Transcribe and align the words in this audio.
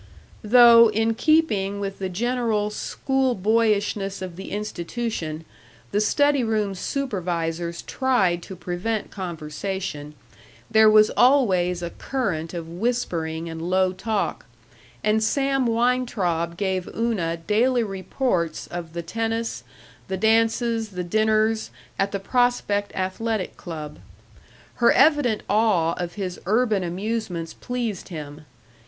Though, 0.43 0.87
in 0.89 1.13
keeping 1.13 1.79
with 1.79 1.99
the 1.99 2.09
general 2.09 2.71
school 2.71 3.35
boyishness 3.35 4.19
of 4.23 4.35
the 4.35 4.49
institution, 4.49 5.45
the 5.91 6.01
study 6.01 6.43
room 6.43 6.73
supervisors 6.73 7.83
tried 7.83 8.41
to 8.41 8.55
prevent 8.55 9.11
conversation, 9.11 10.15
there 10.71 10.89
was 10.89 11.11
always 11.11 11.83
a 11.83 11.91
current 11.91 12.51
of 12.55 12.67
whispering 12.67 13.47
and 13.47 13.61
low 13.61 13.93
talk, 13.93 14.47
and 15.03 15.23
Sam 15.23 15.67
Weintraub 15.67 16.57
gave 16.57 16.89
Una 16.95 17.37
daily 17.37 17.83
reports 17.83 18.65
of 18.65 18.93
the 18.93 19.03
tennis, 19.03 19.63
the 20.07 20.17
dances, 20.17 20.89
the 20.89 21.03
dinners 21.03 21.69
at 21.99 22.11
the 22.11 22.19
Prospect 22.19 22.91
Athletic 22.95 23.55
Club. 23.55 23.99
Her 24.77 24.91
evident 24.91 25.43
awe 25.47 25.93
of 25.93 26.13
his 26.15 26.39
urban 26.47 26.83
amusements 26.83 27.53
pleased 27.53 28.09
him. 28.09 28.45